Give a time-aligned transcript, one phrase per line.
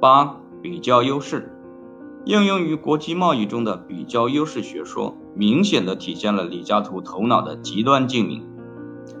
[0.00, 1.52] 八、比较优势。
[2.24, 8.44] 应用于国际贸易中的比较优势学说，明显的体现了李嘉图头脑的极端精明。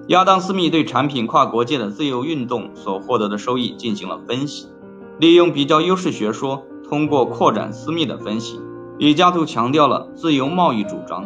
[0.08, 4.66] 亚当·斯密对产品跨国界的自由运动所获得的收益进行了分析，
[5.20, 8.60] 利用比较优势学说，通过扩展斯密的分析，
[8.98, 11.24] 李嘉图强调了自由贸易主张。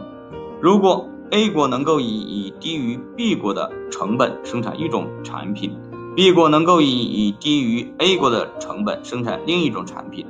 [0.61, 5.79] 如果 A 国能够以以低于 B 国的成本生产一种产品
[6.15, 10.27] ，B 国能够以以低于 A 国的成本生产另一种产品。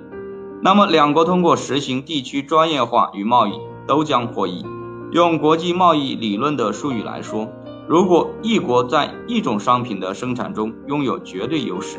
[0.63, 3.53] 那么，两国通过实行地区专业化与贸易
[3.87, 4.65] 都将获益。
[5.13, 7.49] 用国际贸易理论的术语来说，
[7.89, 11.99] 如果一国在一种商品的生产中拥有绝对优势，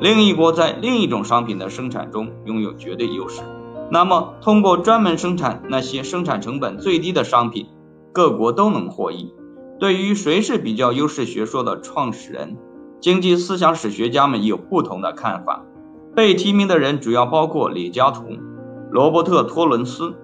[0.00, 3.42] 另一国在另一种商品的生产中拥有绝对优势，
[3.90, 7.68] 那么通过专门生产那些生产成本最低的商品，
[8.12, 9.32] 各国都能获益。
[9.78, 12.58] 对于谁是比较优势学说的创始人，
[13.00, 15.64] 经济思想史学家们有不同的看法。
[16.14, 18.24] 被提名的人主要包括李嘉图、
[18.90, 20.14] 罗伯特·托伦斯、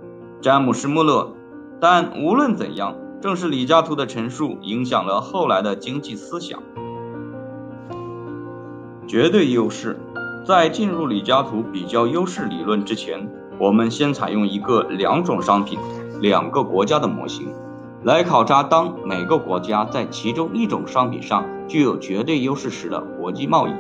[0.41, 1.33] 詹姆斯·穆勒，
[1.81, 6.61] 但无论怎样，正是李嘉图的陈述影响了后来的经济思想。
[9.07, 9.99] 绝对优势，
[10.45, 15.79] 在进入李嘉图比较优势理论之前，我们先采用一个两种商品、
[16.21, 17.49] 两个国家的模型，
[18.03, 23.73] 来考察当每个国家在其中一种商品上具有绝对优势时的国际贸易。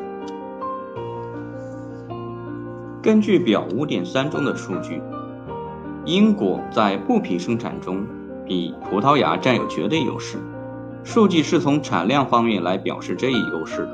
[3.02, 5.00] 根据表五点三中的数据，
[6.04, 8.04] 英国在布匹生产中
[8.44, 10.38] 比葡萄牙占有绝对优势。
[11.04, 13.88] 数据是从产量方面来表示这一优势，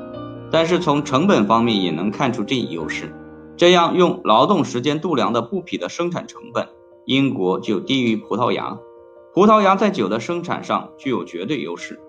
[0.49, 3.13] 但是从成本方面也能看出这一优势。
[3.55, 6.69] 这样用劳动时间度量的布匹的生产成本，
[7.05, 8.79] 英国就低于葡萄牙。
[9.33, 11.99] 葡萄牙在酒的生产上具有绝对优势。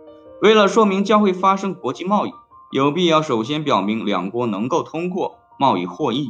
[0.42, 2.33] 为了说明将会发生国际贸易，
[2.70, 6.28] 有必要首先表明两国能够通过贸易获益。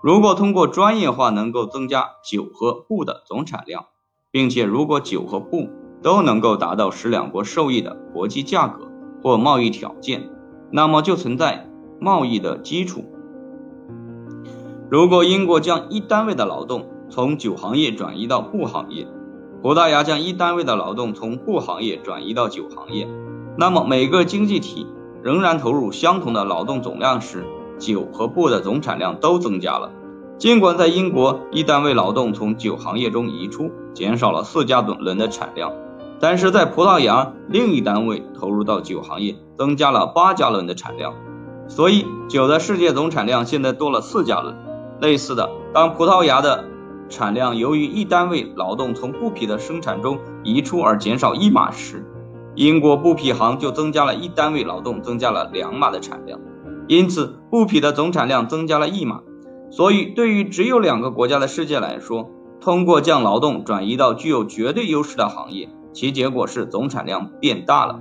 [0.00, 3.86] 如果通过专业化能够增加酒和布的总产量，
[4.30, 5.68] 并且如果酒和布
[6.02, 8.88] 都能够达到使两国受益的国际价格
[9.24, 10.30] 或贸易条件，
[10.70, 11.68] 那么就存在
[12.00, 13.04] 贸易的基础。
[14.88, 19.08] 如果英国将一单位的劳动从酒行业转移到布行业，
[19.62, 23.08] 葡萄牙将一单位的劳动从布行业转移到酒行业，
[23.56, 24.88] 那么每个经济体
[25.22, 27.44] 仍然投入相同的劳动总量时。
[27.78, 29.90] 酒和布的总产量都增加了。
[30.36, 35.72] 尽管在英国，一单位劳动从酒行业中移出，减少了四加仑的产量，
[36.20, 41.14] 但是在葡萄牙，另一单位投入到酒行业，增加了八加仑的产量。
[41.68, 44.56] 所以，酒的世界总产量现在多了四加仑。
[45.00, 46.64] 类似的，当葡萄牙的
[47.12, 52.04] 产量由于一单位劳动从布匹的生产中移出而减少一码时，
[52.54, 56.40] 英国布匹行就增加了一单位劳动增加了两码的产量。
[56.88, 59.20] 因此，布匹的总产量增加了一码。
[59.70, 62.30] 所以，对于只有两个国家的世界来说，
[62.60, 68.00] 通过将劳动转移到具有绝对优势的行业，其结果是总产量变大了。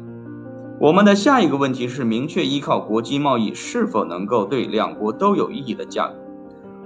[0.79, 6.15] 我们的下一个问题是明确依靠国际贸易是否能够对两国都有意义的价格。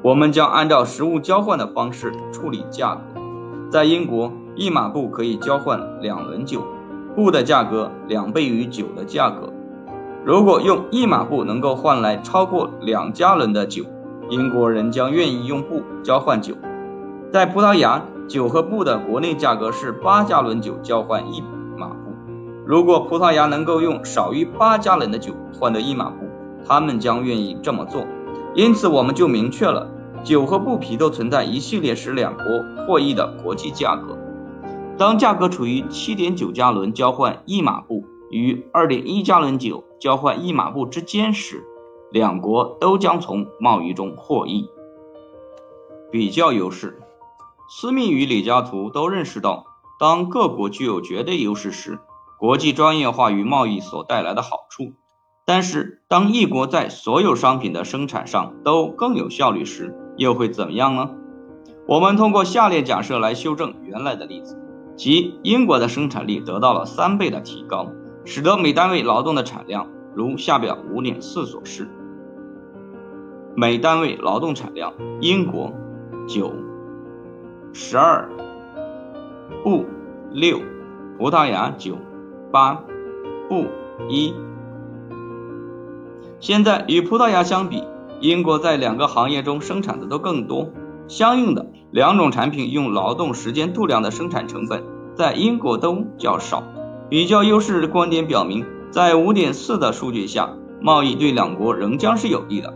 [0.06, 3.20] 我们将按照实物交换的方式处理价格。
[3.72, 6.62] 在英国，一码布可以交换两轮酒，
[7.16, 9.52] 布的价格两倍于酒的价格。
[10.24, 13.84] 如果用一码布能够换来超过两加仑的酒，
[14.30, 16.54] 英国人将愿意用布交换酒。
[17.34, 21.42] 在葡萄牙，酒和布的国内价格是八加仑酒交换一
[21.76, 22.14] 码布。
[22.64, 26.28] 如果葡萄牙能够用少于八加仑的酒换得一码布，
[26.64, 28.06] 他们将愿意这么做。
[28.56, 29.92] 因此，我们就明确了
[30.24, 32.46] 酒和布匹都存在一系列使两国
[32.86, 34.18] 获益的国际价格。
[34.98, 38.04] 当价格处于七点九加仑交换一码布。
[38.32, 41.64] 与二点一加仑酒交换一码布之间时，
[42.12, 44.68] 两国都将从贸易中获益。
[46.12, 47.00] 比较优势，
[47.70, 49.66] 斯密与李嘉图都认识到，
[50.00, 52.00] 当各国具有绝对优势时，
[52.40, 54.94] 国际专业化与贸易所带来的好处。
[55.48, 61.12] 但是，当一国在所有商品的生产上都更有效率时，又会怎么样呢？
[61.88, 64.58] 我们通过下列假设来修正原来的例子，
[64.96, 67.92] 即英国的生产力得到了三倍的提高。
[68.28, 71.88] 使得每单位劳动的产量如下表五点四所示：
[73.56, 75.72] 每单位劳动产量，英国
[76.28, 76.52] 九
[77.72, 78.28] 十二
[79.64, 79.86] 布
[80.32, 80.60] 六，
[81.20, 82.00] 葡萄牙九
[82.52, 82.84] 八
[83.48, 83.68] 布
[84.10, 84.34] 一。
[86.40, 87.84] 现在与葡萄牙相比，
[88.20, 90.70] 英国在两个行业中生产的都更多，
[91.08, 94.84] 相应的两种产品用劳动时间度量的生产成本
[95.16, 96.64] 在英国都较少。
[97.10, 102.74] 比较优势观点表明，在五点四的数据下，贸易对两国仍将是有利的。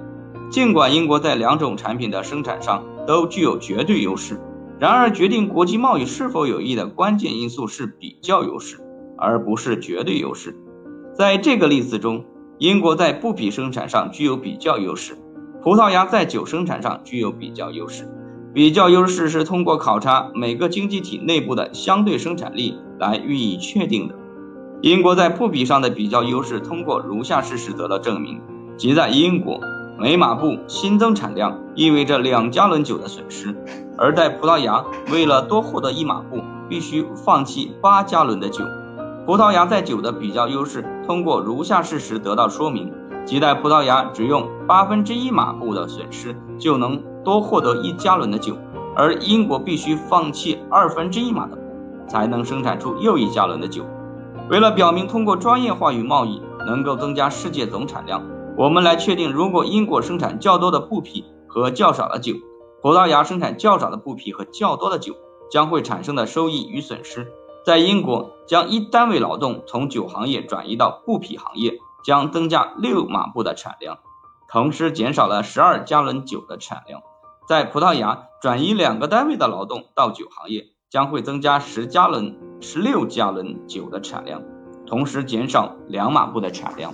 [0.50, 4.40] 尽管英国在两种产品的生产上都具有绝对优势，
[4.80, 8.80] 然而决定国际贸易是否有益的关键因素是比较优势，
[9.18, 10.56] 而不是绝对优势。
[11.14, 12.24] 在这个例子中，
[12.60, 15.18] 英国在布匹生产上具有比较优势，
[15.64, 18.06] 葡萄牙在酒生产上具有比较优势。
[18.54, 24.16] 比较优势是通过考察每个经济体内部的相对生产力来予以确定的。
[24.82, 28.42] 英国在布匹上的比较优势通过如下事实得到证明：
[28.76, 29.62] 即在英国，
[29.98, 33.54] 每马布新增产量意味着两加仑酒的损失；
[33.98, 38.66] 而在葡萄牙，为了多获得一马布，必须放弃八加仑的酒。
[39.30, 42.92] 葡萄牙在酒的比较优势通过如下事实得到说明：
[43.28, 47.00] 即在葡萄牙，只用八分之一马布的损失就能。
[47.24, 48.58] 多获得一加仑的酒，
[48.96, 51.62] 而英国必须放弃二分之一码的布，
[52.08, 53.86] 才能生产出又一加仑的酒。
[54.50, 58.24] 为了表明通过专业化与贸易能够增加世界总产量，
[58.58, 62.34] 我们来确定，如果英国生产较多的布匹和较少的酒，
[62.82, 65.14] 葡萄牙生产较少的布匹和较多的酒，
[65.52, 67.28] 将会产生的收益与损失。
[67.66, 74.00] 在英国，将一单位劳动从酒行业转移到布匹行业，将增加六马布的产量，
[74.48, 77.02] 同时减少了十二加仑酒的产量。
[77.48, 84.42] 在葡萄牙转移两个单位的劳动到酒行业，将会增加十加仑、十六加仑酒的产量，
[84.86, 86.94] 同时减少两马布的产量。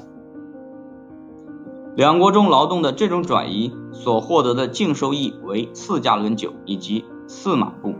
[1.95, 7.94] 两国中劳动的这种转移所获得的净收益为四加仑酒以及四马布，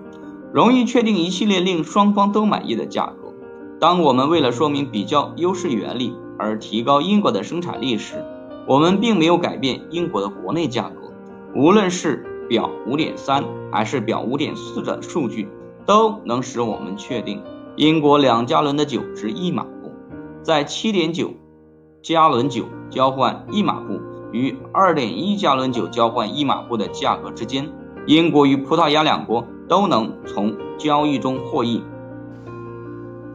[0.55, 3.33] 容易确定一系列令双方都满意的价格。
[3.77, 8.23] 当我们为了说明比较优势原理而提高英国的生产力时，
[8.65, 11.11] 我们并没有改变英国的国内价格，
[11.53, 12.31] 无论是。
[12.47, 15.47] 表五点三还是表五点四的数据，
[15.83, 17.41] 都能使我们确定
[17.75, 19.91] 英国两加仑的酒值一马布。
[20.43, 21.33] 在七点九
[22.03, 23.99] 加仑酒交换一马布
[24.31, 27.67] 与二点一加仑酒交换一马布的价格之间，
[28.05, 31.83] 英国与葡萄牙两国都能从交易中获益。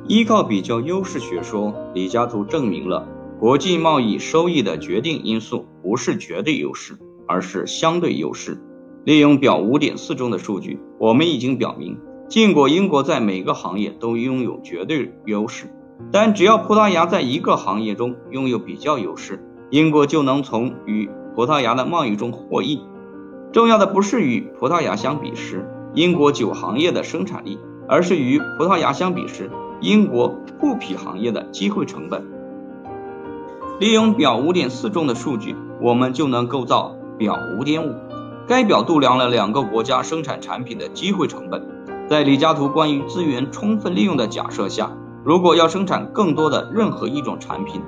[0.07, 3.07] 依靠比较优势学说，李嘉图证明了
[3.39, 8.61] 国际贸易收益的决定因素不是绝对优势，而是相对优势。
[9.05, 11.99] 利用表五点四中的数据，我们已经表明，
[12.29, 15.73] 尽管英国在每个行业都拥有绝对优势，
[16.13, 22.83] 但只要葡萄牙在一个行业中拥有比较优势，英国就能从与葡萄牙的贸易中获益。
[23.53, 27.59] 重要的不是与葡萄牙相比时英国酒行业的生产力，
[27.89, 29.51] 而是与葡萄牙相比时
[29.81, 30.29] 英国
[30.61, 32.25] 布匹行业的机会成本。
[33.81, 37.95] 利用表五点四中的数据，我们就能构造表五点五。
[38.47, 41.67] 该表度量了两个国家生产产品的机会成本。
[42.09, 44.93] 在李嘉图关于资源充分利用的假设下，
[45.25, 47.81] 如果要生产更多的任何一种产品，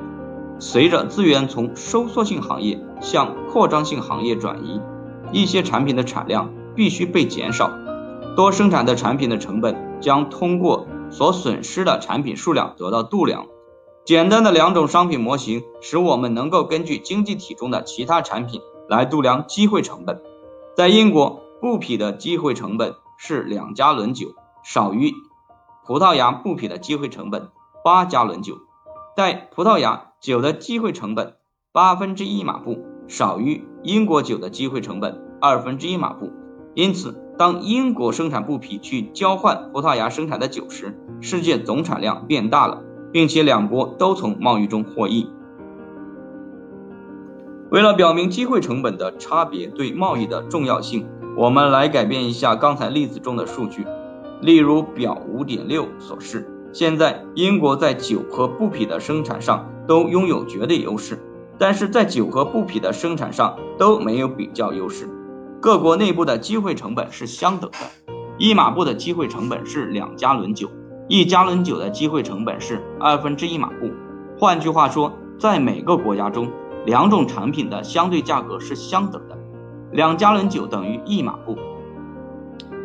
[0.58, 4.80] 随着资源从收缩性行业向扩张性行业转移，
[5.32, 7.70] 一些产品的产量必须被减少。
[8.34, 13.46] 多生产的产品的成本将通过所损失的产品数量得到度量。
[14.04, 20.20] 简单的两种商品模型使我们能够根据经济体中的其他产品来度量机会成本。
[20.74, 24.28] 在英国，布匹的机会成本是两加仑酒，
[24.64, 25.12] 少于
[25.86, 27.50] 葡萄牙布匹的机会成本
[27.84, 28.56] 八加仑酒。
[29.14, 31.36] 在葡萄牙，酒的机会成本
[31.70, 36.32] 八分之一马布，少于英国酒的机会成本二分之一马布。
[36.74, 45.28] 因此，当英国生产布匹去交换葡萄牙生产的酒时，世界总产量变大了，并且两国都从贸易中获益。
[47.70, 53.86] 为了表明机会成本的差别对贸易的重要性，我们来改变一下刚才例子中的数据。
[54.40, 61.18] 例如表五点六所示，现在英国在酒和布匹的生产上都拥有绝对优势，
[61.58, 65.08] 但是在酒和布匹的生产上都没有比较优势。
[65.62, 67.78] 各国内部的机会成本是相等的，
[68.36, 70.68] 一马布的机会成本是两加仑酒，
[71.06, 73.88] 一加仑酒的机会成本是二分之一马布。
[74.36, 76.50] 换句话说，在每个国家中。
[76.84, 79.38] 两种产品的相对价格是相等的，
[79.92, 81.56] 两加仑酒等于一马布，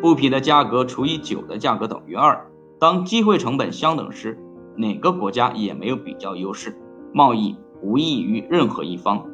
[0.00, 2.48] 布匹的价格除以酒的价格等于二。
[2.78, 4.38] 当机会成本相等时，
[4.76, 6.78] 哪个国家也没有比较优势，
[7.12, 9.26] 贸易无益于任何一方。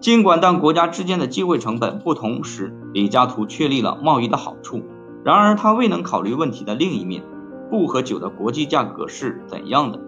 [0.00, 4.82] 尽管当国家之间的机会成本不同时，李嘉图确立了贸易的好处，
[5.24, 7.24] 然而他未能考虑问题的另一面：
[7.68, 9.98] 布和酒的国际价格是怎样的？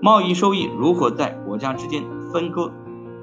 [0.00, 2.02] 贸易收益如何在国家之间
[2.32, 2.72] 分割？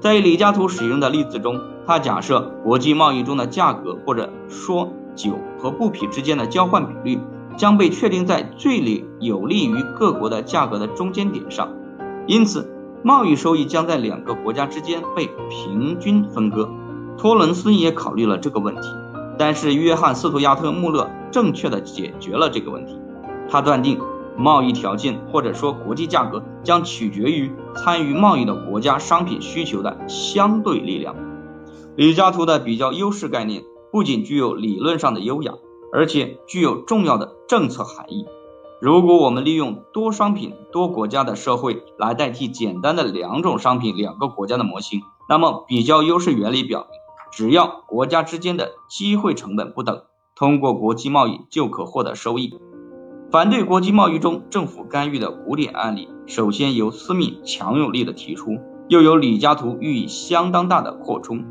[0.00, 7.20] 在李嘉图使用的例子中，他假设国际贸易中的价格，或者说酒和布匹之间的交换比率，
[7.58, 11.68] 将被确定在最利有利于各国的价格的中间点上，
[12.26, 12.71] 因此
[13.04, 16.68] 贸易收益将在两个国家之间被平均分割。
[17.18, 18.88] 托伦斯也考虑了这个问题，
[19.38, 22.98] 但是约翰斯图亚特穆勒正确的解决了这个问题。
[23.48, 24.00] 他断定，
[24.36, 31.14] 贸易条件或者说国际价格将取决于参与贸易的国家商品需求的相对力量。
[31.96, 35.52] 李嘉图的比较优势概念不仅具有理论上的优雅，
[35.92, 38.26] 而且具有重要的政策含义。
[38.82, 46.88] 如果我们利用多商品多国家的社会来代替简单的两种商品两个国家的模型，那么比较优势原理表明，
[47.30, 50.02] 只要国家之间的机会成本不等，
[50.34, 52.58] 通过国际贸易就可获得收益。
[53.30, 58.58] 反对国际贸易中政府干预的古典案例，首先由斯密强有力的提出，
[58.88, 61.44] 又由李嘉图予以相当大的扩充。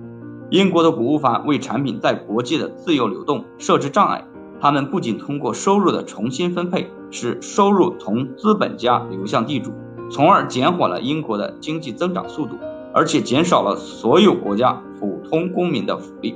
[0.50, 4.26] 英国的谷物法为产品在国际的自由流动设置障碍，
[4.62, 9.72] 他们不仅通过收入的重新分配，使收入从资本家流向地主，
[10.12, 12.58] 从而减缓了英国的经济增长速度，
[12.94, 16.36] 而且减少了所有国家普通公民的福利。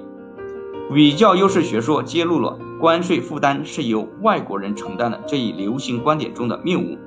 [0.93, 2.57] 比较优势学说揭露了。
[2.77, 6.97] 关税负担是由外国人承担的这一流行观点中的谬误。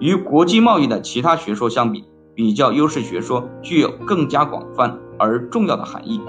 [0.00, 2.04] 与国际贸易的其他学说相比，
[2.34, 6.20] 比较优势学说具有更加广泛而重要的含义。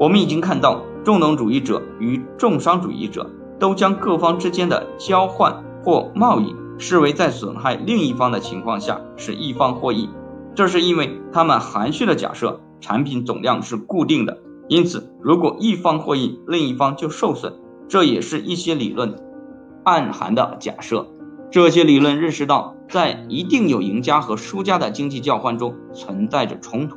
[0.00, 10.08] 我们已经看到，重农主义者与重商主义者都将各方之间的交换或贸易视为在损害另一方的情况下使一方获益。
[10.54, 17.54] 这是因为他们含蓄的假设产品总量是固定的，因此如果一方获益，另一方就受损。
[17.88, 19.16] 这也是一些理论
[19.84, 21.06] 暗含的假设。
[21.50, 26.96] 这些理论认识到，在一定有赢家和输家的经济交换中存在着冲突。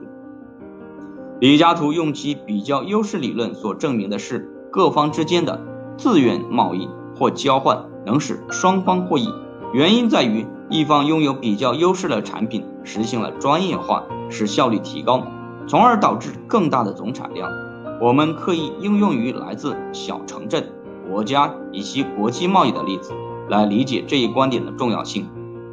[1.40, 5.62] 李嘉图用其比较优势理论所证明的是，各方之间的
[5.98, 6.88] 自愿贸易
[7.18, 9.34] 或交换能使双方获益。
[9.74, 15.24] 原因在于，一方拥有比较优势的产品，实行了专业化，使效率提高，
[15.68, 17.52] 从而导致更大的总产量。
[18.00, 20.70] 我们可以应用于来自小城镇。
[21.10, 23.14] 国家以及国际贸易的例子
[23.50, 25.26] 来理解这一观点的重要性。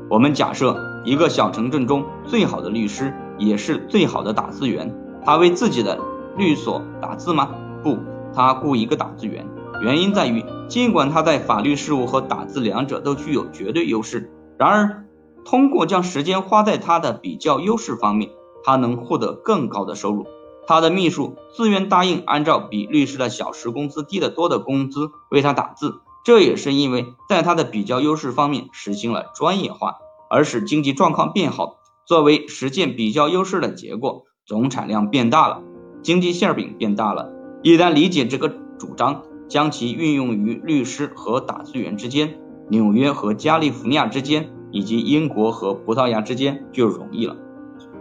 [0.08, 5.98] 我们假设一个小城镇中最好的律师也是最好的打字员，他为自己的
[6.36, 7.50] 律所打字吗？
[7.82, 7.98] 不，
[8.32, 9.44] 他雇一个打字员。
[9.84, 15.04] 原因在于，尽管他在法律事务和打字两者都具有绝对优势，然而
[15.44, 18.30] 通过将时间花在他的比较优势方面，
[18.64, 20.26] 他能获得更高的收入。
[20.66, 29.96] 他的秘书自愿答应按照比律师的小时工资低得多的工资为他打字，这也是因为在他的比较优势方面实行了专业化，
[30.30, 31.76] 而使经济状况变好。
[32.06, 35.60] 作为实践比较优势的结果，总产量变大了，
[36.02, 37.30] 经济馅饼变大了。
[37.62, 38.48] 一旦理解这个
[38.78, 39.22] 主张，
[39.54, 42.34] 将其运用于律师和打字员之间、
[42.68, 47.36] 纽约和加利福尼亚之间，以及英国和葡萄牙之间就容易了。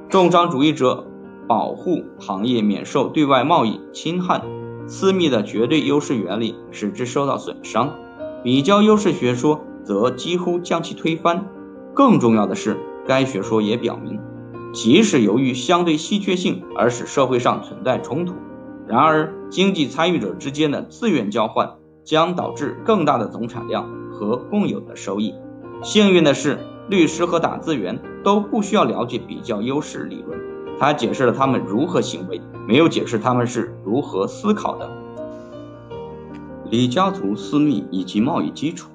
[0.10, 1.06] 重商主义者。
[1.46, 4.42] 保护行业免受对外贸易侵害，
[4.88, 7.94] 私密的绝对优势原理使之受到损伤，
[8.44, 11.46] 比较优势学说则几乎将其推翻。
[11.94, 14.22] 更重要的是，该学说也表明，
[14.74, 18.36] 即使由于相对稀缺性而使社会上存在冲突，
[18.88, 25.34] 然而经济参与者之间的自愿交换将导致更大的总产量和共有的收益。
[25.82, 26.60] 幸运的是，
[26.90, 30.40] 律师和打字员都不需要了解比较优势理论。
[30.80, 34.90] 他解释了他们如何行为，没有解释他们是如何思考的。
[36.70, 38.90] 李嘉图、私密以及贸易基础，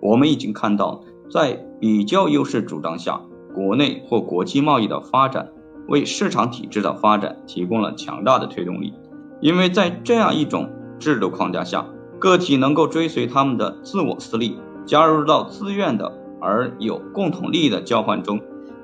[0.00, 3.20] 我们已经看到，在比较优势主张下，
[3.54, 5.50] 国内或国际贸易的发展
[5.88, 8.94] 为市场体制的发展提供了强大的推动力。
[9.40, 11.86] 因为在这样一种制度框架下，
[12.18, 18.40] 个体能够追随他们的自我私利，加入到自愿的而有共同利益的交换中。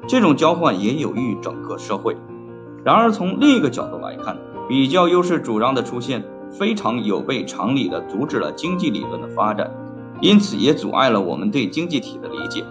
[0.07, 2.17] 这种交换也有益于整个社会。
[2.85, 4.37] 然而，从另一个角度来看，
[4.69, 9.73] 比较优势主张的出现非常有悖常理地阻止了经济理论的发展，
[10.21, 12.63] 因此也阻碍了我们对经济体的理解。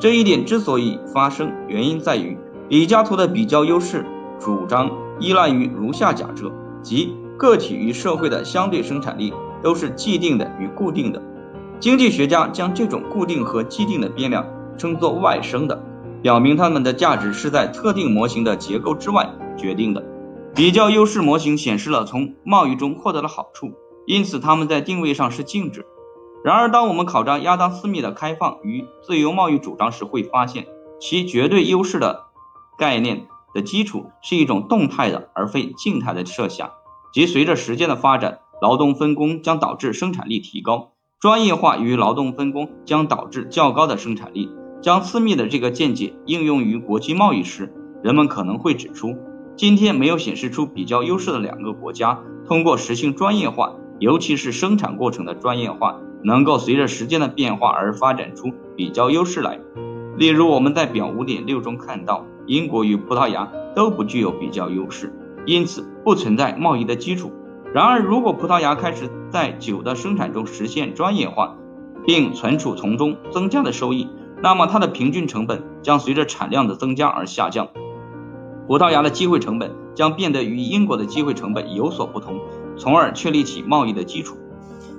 [0.00, 2.38] 这一点之所以发生，原因在于
[2.70, 4.06] 李嘉图的比较优势
[4.40, 6.50] 主张依赖于如下假设：
[6.82, 9.32] 即个体与社会的相对生产力
[9.62, 11.22] 都是既定的与固定的。
[11.78, 15.82] 经济学家将这种固定和既定的变量称作外生的。
[16.20, 20.04] 表明它们的价值是在特定模型的结构之外决定的。
[20.54, 23.72] 比较优势模型显示了从贸易中获得了好处，
[24.06, 25.86] 因此它们在定位上是静止。
[26.44, 30.66] 然而，当我们考察亚当·斯密的开放与自由贸易主张时，会发现
[31.00, 32.24] 其绝对优势的
[32.76, 36.70] 概念的基础是一种动态的而非静态的设想，
[37.12, 44.50] 即随着时间的发展，劳动分工将导致生产力提高，专业化与劳动分工将导致较高的生产力。
[44.80, 49.14] 将私密的这个见解应用于国际贸易时，人们可能会指出，
[49.54, 59.58] 今天没有显示出比较优势的两个国家，通过实行专业化，尤其是生产过程的专业化，能够随着时间的变化而发展出比较优势来。
[60.16, 65.12] 例如，我们在表五点六中看到，英国与葡萄牙都不具有比较优势，
[65.50, 67.32] 因此不存在贸易的基础。
[67.74, 71.56] 然而，如果葡萄牙开始在酒的生产中实现专业化，
[72.06, 74.08] 并存储从中增加的收益，
[74.40, 77.66] 那么它的平均成本将随着产量的增加而下降。
[78.68, 82.38] 葡萄牙的机会成本将变得与英国的机会成本有所不同，
[82.76, 84.36] 从而确立起贸易的基础。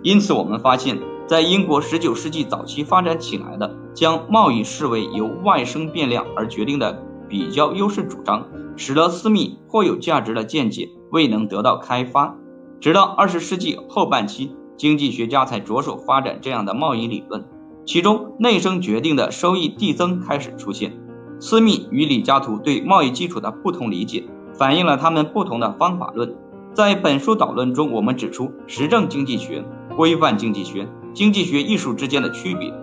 [0.04, 12.36] 因此，我们发现，在英国19世纪早期发展起来的将贸易视为由外生变量而决定的比较优势主张，使得私密或有价值的见解未能得到开发。
[12.80, 17.46] 直到20世纪后半期，经济学家才着手发展这样的贸易理论，
[17.86, 20.98] 其中内生决定的收益递增开始出现。
[21.40, 24.24] 斯密与李嘉图对贸易基础的不同理解，
[24.54, 26.36] 反映了他们不同的方法论。
[26.74, 29.64] 在本书导论中，我们指出实证经济学、
[29.98, 32.74] 规范经济学、经济学艺术之间的区别。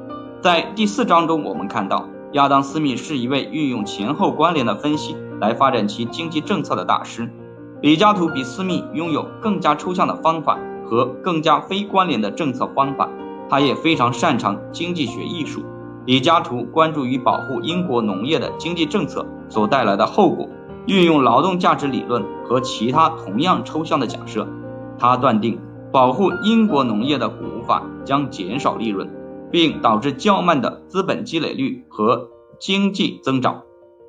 [0.43, 7.31] 在第四章中，我们看到亚当·斯密是一位运用前后关联的分析来发展其经济政策的大师。
[7.81, 13.09] 李嘉图比斯密拥有更加抽象的方法和更加非关联的政策方法，
[13.49, 15.63] 他也非常擅长经济学艺术。
[16.05, 20.49] 李嘉图关注于保护英国农业的经济政策所带来的后果，
[20.87, 24.49] 运用劳动价值理论和其他同样抽象的假设。
[24.99, 25.61] 他断定
[25.93, 29.09] 保护英国农业的古法将减少利润，
[29.53, 32.29] 并导致较慢的资本积累率和
[32.59, 33.63] 经济增长。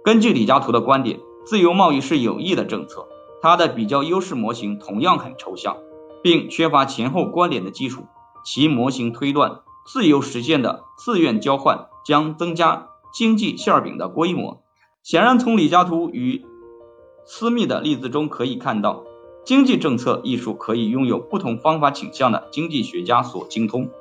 [0.09, 3.07] 根据李嘉图的观点，自由贸易是有益的政策。
[3.43, 5.77] 他的比较优势模型同样很抽象，
[6.23, 8.07] 并缺乏前后关联的基础。
[8.43, 9.59] 其模型推断。
[9.85, 14.63] 自由实现的自愿交换将增加经济馅饼的规模。
[15.03, 16.43] 显然，从李嘉图与
[17.23, 19.03] 私密的例子中可以看到，
[19.45, 23.91] 经济政策艺术可以拥有不同方法倾向的经济学家所精通。